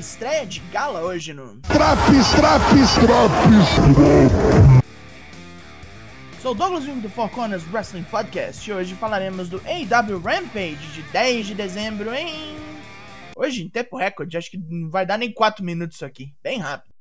estreia 0.00 0.46
de 0.46 0.60
gala 0.72 1.00
hoje 1.02 1.34
no. 1.34 1.60
Traps, 1.60 2.30
traps, 2.34 2.94
traps. 2.94 4.80
Sou 6.40 6.54
Douglas 6.54 6.84
Jung 6.84 7.00
do 7.00 7.10
Four 7.10 7.28
Corners 7.28 7.62
Wrestling 7.70 8.04
Podcast 8.04 8.68
e 8.68 8.72
hoje 8.72 8.94
falaremos 8.94 9.50
do 9.50 9.58
AW 9.58 10.18
Rampage 10.18 10.86
de 10.94 11.02
10 11.02 11.48
de 11.48 11.54
dezembro 11.54 12.14
em. 12.14 12.56
Hoje, 13.36 13.62
em 13.62 13.68
tempo 13.68 13.96
recorde, 13.96 14.36
acho 14.36 14.50
que 14.50 14.58
não 14.58 14.90
vai 14.90 15.04
dar 15.04 15.18
nem 15.18 15.32
4 15.32 15.62
minutos 15.62 15.96
isso 15.96 16.04
aqui. 16.04 16.34
Bem 16.42 16.58
rápido. 16.58 16.94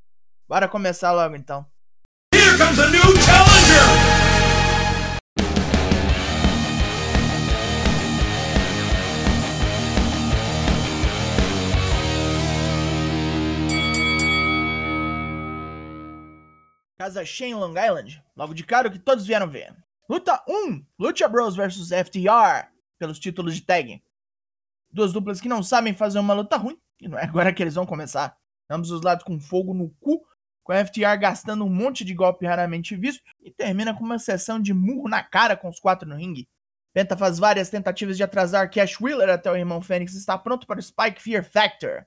Bora 0.48 0.68
começar 0.68 1.12
logo 1.14 1.36
então. 1.36 1.66
Here 2.34 2.58
comes 2.58 2.80
a 2.80 2.90
new 2.90 3.14
Casa 17.00 17.24
Shane 17.24 17.54
Long 17.54 17.76
Island, 17.78 18.22
logo 18.36 18.54
de 18.54 18.62
cara 18.62 18.90
o 18.90 18.92
que 18.92 19.00
todos 19.00 19.26
vieram 19.26 19.50
ver. 19.50 19.74
Luta 20.10 20.44
1: 20.46 20.86
Lucha 21.00 21.30
Bros 21.30 21.56
vs 21.56 21.92
FTR, 21.92 22.68
pelos 22.98 23.18
títulos 23.18 23.56
de 23.56 23.62
tag. 23.62 24.04
Duas 24.92 25.14
duplas 25.14 25.40
que 25.40 25.48
não 25.48 25.64
sabem 25.64 25.94
fazer 25.94 26.20
uma 26.20 26.34
luta 26.34 26.58
ruim, 26.58 26.78
e 27.00 27.08
não 27.08 27.18
é 27.18 27.24
agora 27.24 27.54
que 27.54 27.64
eles 27.64 27.76
vão 27.76 27.86
começar. 27.86 28.38
Ambos 28.70 28.92
os 28.92 29.02
lados 29.02 29.24
com 29.24 29.40
fogo 29.40 29.74
no 29.74 29.90
cu, 30.02 30.28
com 30.62 30.74
a 30.74 30.86
FTR 30.86 31.18
gastando 31.18 31.64
um 31.64 31.70
monte 31.70 32.04
de 32.04 32.14
golpe 32.14 32.46
raramente 32.46 32.98
visto, 32.98 33.24
e 33.40 33.50
termina 33.50 33.96
com 33.96 34.04
uma 34.04 34.20
sessão 34.20 34.60
de 34.60 34.74
murro 34.74 35.08
na 35.08 35.24
cara 35.24 35.56
com 35.56 35.70
os 35.70 35.80
quatro 35.80 36.06
no 36.06 36.18
ringue. 36.18 36.50
Penta 36.92 37.16
faz 37.16 37.40
várias 37.40 37.70
tentativas 37.70 38.18
de 38.18 38.24
atrasar 38.24 38.70
Cash 38.70 39.00
Wheeler 39.00 39.30
até 39.30 39.50
o 39.50 39.56
irmão 39.56 39.82
Fênix 39.82 40.16
estar 40.16 40.38
pronto 40.40 40.68
para 40.68 40.80
o 40.80 40.84
Spike 40.84 41.22
Fear 41.22 41.46
Factor. 41.46 42.06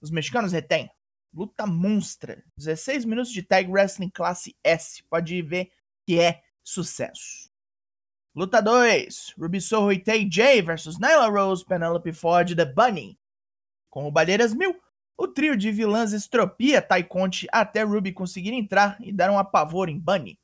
Os 0.00 0.12
mexicanos 0.12 0.52
retêm. 0.52 0.88
Luta 1.32 1.66
monstra. 1.66 2.44
16 2.58 3.06
minutos 3.06 3.32
de 3.32 3.42
Tag 3.42 3.70
Wrestling 3.70 4.10
classe 4.10 4.54
S. 4.62 5.02
Pode 5.04 5.40
ver 5.40 5.70
que 6.06 6.20
é 6.20 6.42
sucesso. 6.62 7.50
Luta 8.34 8.60
2. 8.60 9.34
Ruby 9.38 9.60
Soho 9.60 9.92
e 9.92 9.98
TJ 9.98 10.60
versus 10.62 10.98
Nyla 10.98 11.28
Rose, 11.28 11.64
Penelope 11.64 12.12
Ford 12.12 12.50
e 12.50 12.56
The 12.56 12.66
Bunny. 12.66 13.18
Com 13.88 14.06
o 14.06 14.10
Balheiras 14.10 14.52
Mil, 14.52 14.78
o 15.16 15.26
trio 15.26 15.56
de 15.56 15.70
vilãs 15.70 16.12
estropia 16.12 16.82
Tai 16.82 17.02
Conte 17.04 17.46
até 17.50 17.82
Ruby 17.82 18.12
conseguir 18.12 18.52
entrar 18.52 18.98
e 19.00 19.10
dar 19.10 19.30
um 19.30 19.38
apavor 19.38 19.88
em 19.88 19.98
Bunny. 19.98 20.38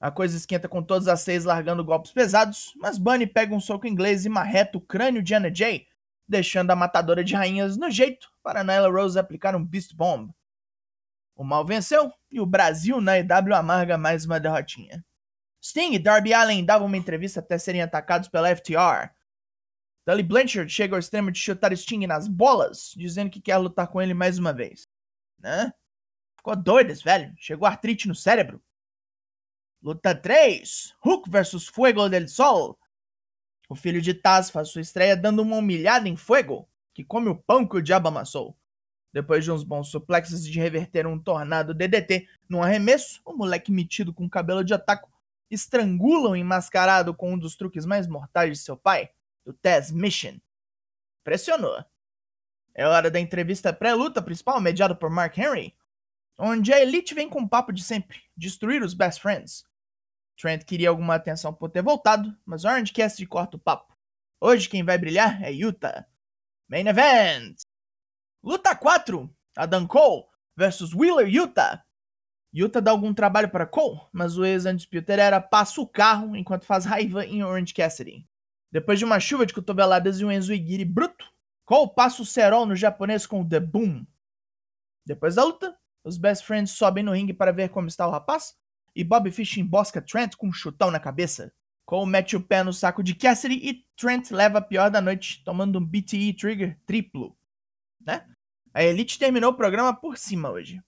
A 0.00 0.10
coisa 0.10 0.36
esquenta 0.36 0.68
com 0.68 0.82
todas 0.82 1.08
as 1.08 1.20
seis 1.20 1.44
largando 1.44 1.84
golpes 1.84 2.12
pesados, 2.12 2.72
mas 2.76 2.96
Bunny 2.96 3.26
pega 3.26 3.54
um 3.54 3.60
soco 3.60 3.86
inglês 3.86 4.24
e 4.24 4.30
marreta 4.30 4.78
o 4.78 4.80
crânio 4.80 5.22
de 5.22 5.34
Anna 5.34 5.54
Jay, 5.54 5.86
deixando 6.26 6.70
a 6.70 6.76
matadora 6.76 7.22
de 7.22 7.34
rainhas 7.34 7.76
no 7.76 7.90
jeito 7.90 8.29
para 8.42 8.64
Nyla 8.64 8.90
Rose 8.90 9.18
aplicar 9.18 9.54
um 9.54 9.64
Beast 9.64 9.94
Bomb. 9.94 10.30
O 11.34 11.44
mal 11.44 11.64
venceu 11.64 12.12
e 12.30 12.40
o 12.40 12.46
Brasil 12.46 13.00
na 13.00 13.18
EW 13.18 13.54
amarga 13.54 13.96
mais 13.96 14.24
uma 14.24 14.38
derrotinha. 14.38 15.04
Sting 15.62 15.94
e 15.94 15.98
Darby 15.98 16.32
Allen 16.32 16.64
davam 16.64 16.86
uma 16.86 16.96
entrevista 16.96 17.40
até 17.40 17.58
serem 17.58 17.82
atacados 17.82 18.28
pela 18.28 18.54
FTR. 18.54 19.10
Tully 20.04 20.22
Blanchard 20.22 20.72
chega 20.72 20.94
ao 20.94 20.98
extremo 20.98 21.30
de 21.30 21.38
chutar 21.38 21.76
Sting 21.76 22.06
nas 22.06 22.26
bolas, 22.26 22.92
dizendo 22.96 23.30
que 23.30 23.40
quer 23.40 23.56
lutar 23.58 23.88
com 23.88 24.00
ele 24.00 24.14
mais 24.14 24.38
uma 24.38 24.52
vez. 24.52 24.88
Né? 25.38 25.72
Ficou 26.36 26.56
doido 26.56 26.90
esse 26.90 27.04
velho, 27.04 27.34
chegou 27.36 27.66
artrite 27.66 28.08
no 28.08 28.14
cérebro. 28.14 28.62
Luta 29.82 30.14
3: 30.14 30.94
Hook 31.04 31.28
vs 31.28 31.68
Fuego 31.68 32.08
del 32.08 32.28
Sol. 32.28 32.78
O 33.68 33.74
filho 33.74 34.00
de 34.00 34.14
Taz 34.14 34.50
faz 34.50 34.68
sua 34.68 34.80
estreia 34.80 35.16
dando 35.16 35.42
uma 35.42 35.56
humilhada 35.56 36.08
em 36.08 36.16
Fuego, 36.16 36.68
que 37.00 37.04
come 37.04 37.30
o 37.30 37.34
pão 37.34 37.66
que 37.66 37.78
o 37.78 37.82
diabo 37.82 38.08
amassou. 38.08 38.54
Depois 39.10 39.42
de 39.42 39.50
uns 39.50 39.64
bons 39.64 39.88
suplexes 39.88 40.44
de 40.44 40.60
reverter 40.60 41.06
um 41.06 41.18
tornado 41.18 41.72
DDT 41.72 42.28
num 42.46 42.62
arremesso, 42.62 43.22
o 43.24 43.32
moleque 43.32 43.72
metido 43.72 44.12
com 44.12 44.28
cabelo 44.28 44.62
de 44.62 44.74
otaku 44.74 45.10
estrangula 45.50 46.30
o 46.30 46.36
enmascarado 46.36 47.14
com 47.14 47.32
um 47.32 47.38
dos 47.38 47.56
truques 47.56 47.86
mais 47.86 48.06
mortais 48.06 48.58
de 48.58 48.62
seu 48.62 48.76
pai, 48.76 49.08
o 49.46 49.52
Taz 49.52 49.90
Mission. 49.90 50.38
Pressionou. 51.24 51.82
É 52.74 52.86
hora 52.86 53.10
da 53.10 53.18
entrevista 53.18 53.72
pré-luta 53.72 54.20
principal 54.20 54.60
mediado 54.60 54.94
por 54.94 55.08
Mark 55.08 55.36
Henry, 55.38 55.74
onde 56.38 56.72
a 56.72 56.80
Elite 56.80 57.14
vem 57.14 57.30
com 57.30 57.40
o 57.40 57.48
papo 57.48 57.72
de 57.72 57.82
sempre, 57.82 58.20
destruir 58.36 58.82
os 58.82 58.92
Best 58.92 59.22
Friends. 59.22 59.64
Trent 60.38 60.64
queria 60.64 60.90
alguma 60.90 61.14
atenção 61.14 61.52
por 61.52 61.70
ter 61.70 61.82
voltado, 61.82 62.36
mas 62.44 62.66
Orange 62.66 62.92
Cassidy 62.92 63.26
corta 63.26 63.56
o 63.56 63.60
papo. 63.60 63.96
Hoje 64.38 64.68
quem 64.68 64.84
vai 64.84 64.98
brilhar 64.98 65.42
é 65.42 65.50
Yuta. 65.50 66.06
Main 66.70 66.86
Event! 66.86 67.62
Luta 68.44 68.76
4: 68.76 69.28
Adam 69.56 69.88
Cole 69.88 70.26
versus 70.56 70.94
Wheeler 70.94 71.26
Yuta. 71.26 71.84
Yuta 72.54 72.80
dá 72.80 72.92
algum 72.92 73.12
trabalho 73.12 73.50
para 73.50 73.66
Cole, 73.66 74.00
mas 74.12 74.38
o 74.38 74.44
ex-Undisputed 74.44 75.18
Era 75.18 75.40
passa 75.40 75.80
o 75.80 75.86
carro 75.86 76.36
enquanto 76.36 76.64
faz 76.64 76.84
raiva 76.84 77.26
em 77.26 77.42
Orange 77.42 77.74
Cassidy. 77.74 78.24
Depois 78.70 79.00
de 79.00 79.04
uma 79.04 79.18
chuva 79.18 79.44
de 79.44 79.52
cotoveladas 79.52 80.20
e 80.20 80.24
um 80.24 80.30
Enzo 80.30 80.52
Igiri 80.54 80.84
bruto, 80.84 81.26
Cole 81.64 81.90
passa 81.92 82.22
o 82.22 82.26
cerol 82.26 82.64
no 82.64 82.76
japonês 82.76 83.26
com 83.26 83.40
o 83.40 83.48
The 83.48 83.58
Boom. 83.58 84.06
Depois 85.04 85.34
da 85.34 85.42
luta, 85.42 85.76
os 86.04 86.16
Best 86.16 86.46
Friends 86.46 86.70
sobem 86.70 87.02
no 87.02 87.12
ringue 87.12 87.34
para 87.34 87.50
ver 87.50 87.70
como 87.70 87.88
está 87.88 88.06
o 88.06 88.12
rapaz, 88.12 88.54
e 88.94 89.02
Bob 89.02 89.28
Fish 89.32 89.56
embosca 89.56 90.00
Trent 90.00 90.36
com 90.36 90.46
um 90.46 90.52
chutão 90.52 90.88
na 90.88 91.00
cabeça. 91.00 91.52
Cole 91.90 92.08
mete 92.08 92.36
o 92.36 92.40
pé 92.40 92.62
no 92.62 92.72
saco 92.72 93.02
de 93.02 93.16
Cassidy 93.16 93.54
e 93.68 93.84
Trent 93.96 94.30
leva 94.30 94.58
a 94.58 94.62
pior 94.62 94.92
da 94.92 95.00
noite, 95.00 95.42
tomando 95.42 95.80
um 95.80 95.84
BTE 95.84 96.32
Trigger 96.34 96.78
triplo. 96.86 97.36
Né? 98.00 98.32
A 98.72 98.84
Elite 98.84 99.18
terminou 99.18 99.50
o 99.50 99.56
programa 99.56 99.92
por 99.92 100.16
cima 100.16 100.50
hoje. 100.50 100.80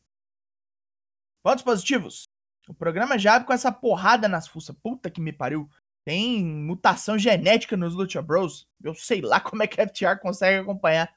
Pontos 1.42 1.64
positivos. 1.64 2.22
O 2.68 2.72
programa 2.72 3.18
já 3.18 3.34
abre 3.34 3.48
com 3.48 3.52
essa 3.52 3.72
porrada 3.72 4.28
nas 4.28 4.46
fuças. 4.46 4.76
Puta 4.80 5.10
que 5.10 5.20
me 5.20 5.32
pariu. 5.32 5.68
Tem 6.04 6.44
mutação 6.44 7.18
genética 7.18 7.76
nos 7.76 7.96
Lucha 7.96 8.22
Bros. 8.22 8.68
Eu 8.80 8.94
sei 8.94 9.20
lá 9.20 9.40
como 9.40 9.64
é 9.64 9.66
que 9.66 9.80
a 9.80 9.88
FTR 9.88 10.20
consegue 10.20 10.60
acompanhar. 10.60 11.12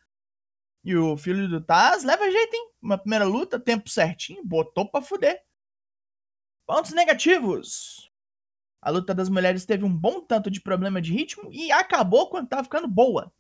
E 0.84 0.96
o 0.96 1.16
filho 1.16 1.48
do 1.48 1.62
Taz 1.62 2.04
leva 2.04 2.32
jeito, 2.32 2.56
hein? 2.56 2.72
Uma 2.82 2.98
primeira 2.98 3.26
luta, 3.26 3.60
tempo 3.60 3.88
certinho, 3.88 4.44
botou 4.44 4.90
pra 4.90 5.04
fuder. 5.04 5.44
Pontos 6.66 6.92
negativos. 6.92 8.12
A 8.86 8.92
luta 8.92 9.16
das 9.16 9.30
mulheres 9.30 9.66
teve 9.66 9.84
um 9.84 9.92
bom 9.92 10.22
tanto 10.22 10.52
de 10.52 10.62
problema 10.62 11.02
de 11.02 11.12
ritmo 11.12 11.50
e 11.52 11.72
acabou 11.72 12.30
quando 12.30 12.48
tava 12.48 12.64
ficando 12.64 12.88
boa. 12.88 13.34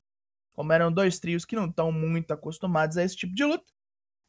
Como 0.56 0.73
eram 0.73 0.91
dois 0.91 1.19
trios 1.19 1.45
que 1.45 1.56
não 1.56 1.67
estão 1.67 1.91
muito 1.91 2.31
acostumados 2.31 2.97
a 2.97 3.03
esse 3.03 3.16
tipo 3.16 3.35
de 3.35 3.45
luta, 3.45 3.72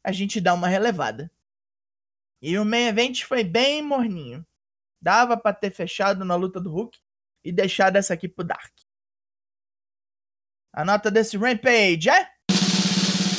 a 0.03 0.11
gente 0.11 0.39
dá 0.39 0.53
uma 0.53 0.67
relevada. 0.67 1.31
E 2.39 2.55
o 2.59 2.63
main 2.63 2.85
event 2.85 3.23
foi 3.23 3.43
bem 3.43 3.81
morninho. 3.81 4.45
Dava 5.01 5.35
para 5.35 5.55
ter 5.55 5.71
fechado 5.71 6.23
na 6.23 6.35
luta 6.35 6.61
do 6.61 6.69
Hulk 6.69 6.99
e 7.43 7.51
deixado 7.51 7.95
essa 7.95 8.13
aqui 8.13 8.29
pro 8.29 8.45
Dark. 8.45 8.73
A 10.71 10.85
nota 10.85 11.09
desse 11.09 11.35
Rampage 11.35 12.11
é. 12.11 12.29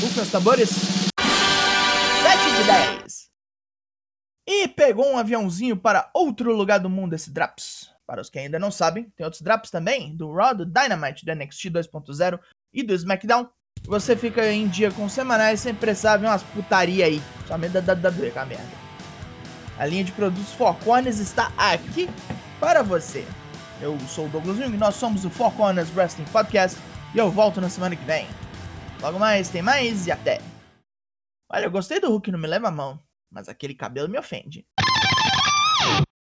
Ufa 0.05 0.23
os 0.23 0.33
tambores. 0.33 0.71
7 0.71 0.81
de 2.57 2.65
10. 3.05 3.28
E 4.51 4.67
pegou 4.67 5.07
um 5.07 5.19
aviãozinho 5.19 5.77
para 5.77 6.09
outro 6.15 6.57
lugar 6.57 6.81
do 6.81 6.89
mundo 6.89 7.13
esse 7.13 7.31
Draps. 7.31 7.91
Para 8.07 8.23
os 8.23 8.31
que 8.31 8.39
ainda 8.39 8.59
não 8.59 8.71
sabem, 8.71 9.13
tem 9.15 9.23
outros 9.23 9.43
Draps 9.43 9.71
também, 9.71 10.17
do 10.17 10.33
Raw, 10.33 10.55
do 10.55 10.65
Dynamite, 10.65 11.27
do 11.27 11.35
NXT 11.35 11.67
2.0 11.67 12.41
e 12.73 12.83
do 12.83 12.95
SmackDown. 12.95 13.47
Você 13.85 14.17
fica 14.17 14.51
em 14.51 14.67
dia 14.67 14.91
com 14.91 15.07
semanais 15.07 15.61
sem 15.61 15.75
precisar 15.75 16.17
ver 16.17 16.29
umas 16.29 16.43
putaria 16.43 17.05
aí. 17.05 17.21
Somente 17.47 17.79
da 17.79 17.93
WWE, 17.93 18.31
com 18.31 18.41
a 18.41 18.47
merda. 18.47 18.65
A 19.79 19.85
linha 19.85 20.03
de 20.03 20.13
produtos 20.13 20.55
Four 20.55 20.77
Corners 20.79 21.19
está 21.19 21.53
aqui 21.59 22.09
para 22.59 22.83
você. 22.83 23.27
Eu 23.83 24.01
sou 24.09 24.25
o 24.25 24.29
Douglas 24.31 24.57
Jung, 24.57 24.75
nós 24.79 24.95
somos 24.95 25.27
o 25.27 25.31
Four 25.31 25.53
Corners 25.53 25.95
Wrestling 25.95 26.25
Podcast 26.33 26.81
e 27.15 27.19
eu 27.19 27.31
volto 27.31 27.61
na 27.61 27.69
semana 27.69 27.95
que 27.95 28.05
vem. 28.07 28.27
Logo 29.03 29.19
mais, 29.19 29.51
tem 29.51 29.61
mais 29.61 30.07
e 30.07 30.11
até. 30.11 30.41
Olha, 31.53 31.67
eu 31.67 31.71
gostei 31.71 32.01
do 32.01 32.09
Hulk, 32.09 32.33
não 32.33 32.39
me 32.39 32.49
leva 32.49 32.69
a 32.69 32.73
mão, 32.73 32.99
mas 33.31 33.49
aquele 33.49 33.75
cabelo 33.75 34.09
me 34.09 34.19
ofende. 34.19 34.67